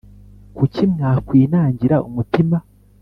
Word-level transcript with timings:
Kuki 0.57 0.81
mwakwinangira 0.93 1.95
umutima 2.07 2.57